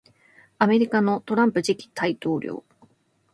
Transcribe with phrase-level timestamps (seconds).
[0.57, 2.63] 米国のトランプ次期大統領